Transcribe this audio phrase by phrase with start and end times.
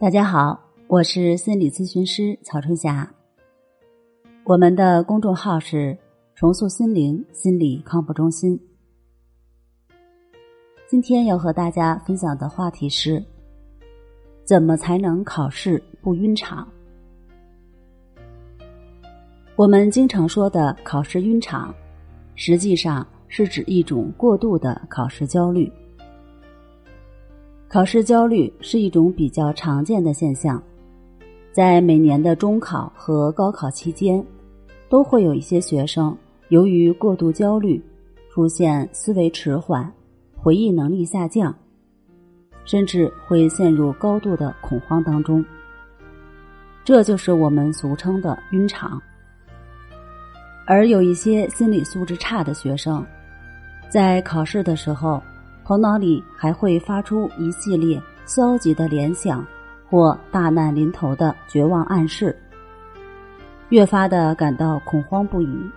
[0.00, 3.06] 大家好，我是心理咨询师曹春霞。
[4.44, 5.94] 我们的公众号是
[6.34, 8.58] “重塑心灵心理康复中心”。
[10.88, 13.22] 今天要和大家分享的话题是：
[14.42, 16.66] 怎么才能考试不晕场？
[19.54, 21.74] 我们经常说的考试晕场，
[22.34, 25.70] 实际上是指一种过度的考试焦虑。
[27.72, 30.60] 考试焦虑是一种比较常见的现象，
[31.52, 34.20] 在每年的中考和高考期间，
[34.88, 36.16] 都会有一些学生
[36.48, 37.80] 由于过度焦虑，
[38.32, 39.88] 出现思维迟缓、
[40.36, 41.54] 回忆能力下降，
[42.64, 45.44] 甚至会陷入高度的恐慌当中。
[46.84, 49.00] 这就是我们俗称的晕场。
[50.66, 53.06] 而有一些心理素质差的学生，
[53.88, 55.22] 在考试的时候。
[55.70, 59.46] 头脑里还会发出一系列消极的联想，
[59.88, 62.36] 或大难临头的绝望暗示，
[63.68, 65.70] 越发的感到恐慌不已。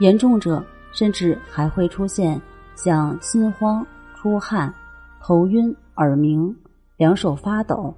[0.00, 0.62] 严重者
[0.92, 2.38] 甚至还会出现
[2.74, 4.70] 像心慌、出汗、
[5.18, 6.54] 头晕、耳鸣、
[6.98, 7.94] 两手发抖、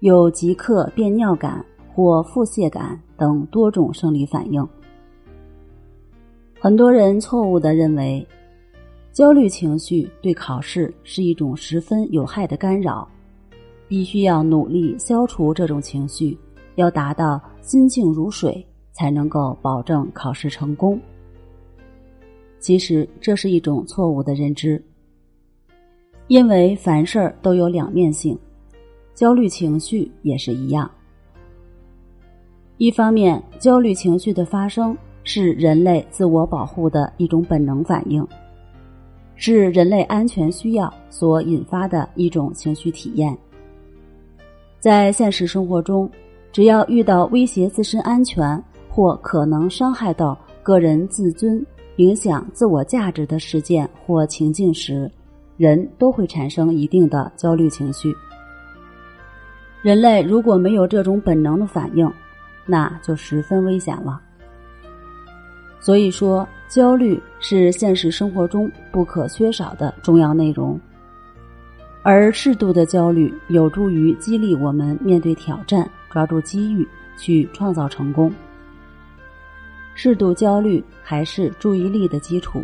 [0.00, 4.68] 有即刻便尿感或腹泻感等多种生理反应。
[6.58, 8.26] 很多人错误的认为。
[9.18, 13.04] 焦虑情绪对考试是一种十分有害的干扰，
[13.88, 16.38] 必须要努力消除这种情绪，
[16.76, 20.96] 要达到心静如水，才能够保证考试成功。
[22.60, 24.80] 其实这是一种错误的认知，
[26.28, 28.38] 因为凡事都有两面性，
[29.16, 30.88] 焦虑情绪也是一样。
[32.76, 38.24] 一方面，焦虑情绪的发生是人类自我保护的一种本能反应。
[39.40, 43.34] 是人类安全需要所引发的一种情绪体验。
[44.80, 46.10] 在现实生活中，
[46.52, 51.64] 只要遇到威胁自身安全或可能伤害到个人自尊、
[51.96, 55.10] 影响自我价值的事件或情境时，
[55.56, 58.12] 人都会产生一定的焦虑情绪。
[59.82, 62.12] 人类如果没有这种本能的反应，
[62.66, 64.20] 那就十分危险了。
[65.80, 70.78] 所以说，焦虑是现实生活中不可缺少的重要内容，
[72.02, 76.86] 而适度的焦虑有助于激励我们面对挑战，抓住机遇
[77.16, 78.32] 去创造成功。
[79.94, 82.62] 适度焦虑还是注意力的基础，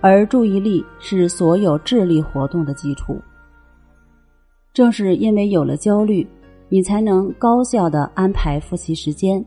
[0.00, 3.20] 而注意力是所有智力活动的基础。
[4.74, 6.26] 正是因为有了焦虑，
[6.68, 9.42] 你才能高效的安排复习时间；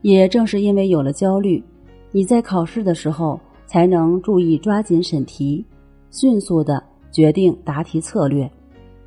[0.00, 1.62] 也正是因为有了焦虑。
[2.10, 5.64] 你在考试的时候才能注意抓紧审题，
[6.10, 8.50] 迅速的决定答题策略，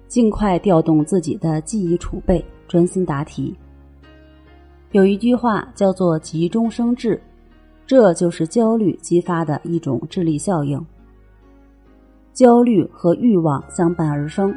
[0.08, 3.56] 尽快调动自己的记忆储备，专心答题。
[4.92, 7.20] 有一句话叫做“急中生智”，
[7.88, 10.80] 这就是焦虑激发的一种智力效应。
[12.34, 14.54] 焦虑和欲望相伴而生，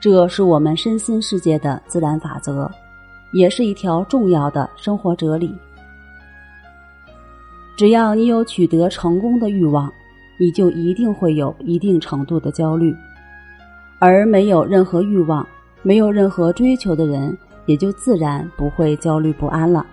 [0.00, 2.68] 这是我们身心世界的自然法则，
[3.32, 5.54] 也是一条重要的生活哲理。
[7.78, 9.88] 只要你有取得成功的欲望，
[10.36, 12.92] 你就一定会有一定程度的焦虑；
[14.00, 15.46] 而没有任何欲望、
[15.82, 19.86] 没有任何追求的人，也就自然不会焦虑不安了。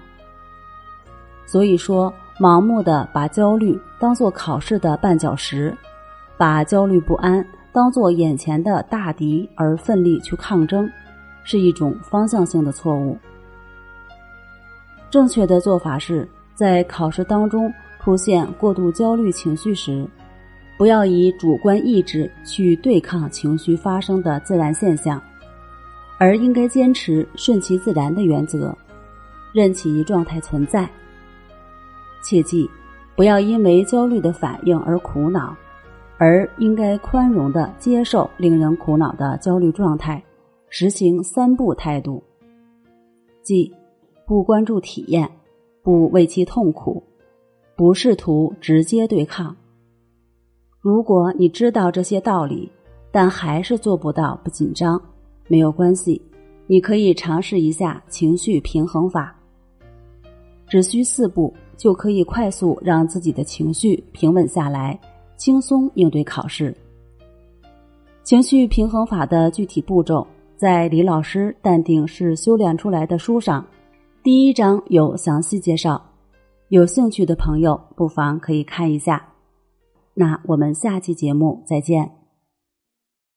[1.46, 5.72] 所以说，盲目的把焦虑当做考试的绊脚石，
[6.38, 10.90] 把焦虑不安当做眼前的大敌而奋力去抗争，
[11.44, 13.16] 是一种方向性的错误。
[15.12, 16.28] 正确的做法是。
[16.56, 20.08] 在考试当中出现过度焦虑情绪时，
[20.78, 25.22] 不要以主观意志去对抗情绪发生的自然现象，
[26.18, 28.76] 而应该坚持顺其自然的原则，
[29.54, 30.90] 任其状态存在。
[32.24, 32.70] 切记，
[33.16, 35.56] 不要因为焦虑的反应而苦恼，
[36.18, 40.24] 而应该宽容的接受令人苦恼的焦虑状态，
[40.70, 42.24] 实行三不态度，
[43.42, 43.74] 即
[44.26, 45.30] 不关注体验。
[45.86, 47.04] 不为其痛苦，
[47.76, 49.56] 不试图直接对抗。
[50.82, 52.72] 如果你知道这些道理，
[53.12, 55.00] 但还是做不到不紧张，
[55.48, 56.20] 没有关系，
[56.66, 59.40] 你可以尝试一下情绪平衡法。
[60.68, 65.00] 只需四步，就可以快速让自己的情绪平稳下来，
[65.38, 66.76] 轻松应对考试。
[68.24, 70.26] 情绪平衡法的具体步骤，
[70.58, 73.64] 在李老师《淡定是修炼出来的》书上。
[74.26, 76.04] 第一章有详细介绍，
[76.70, 79.24] 有兴趣的朋友不妨可以看一下。
[80.16, 82.25] 那我们下期节目再见。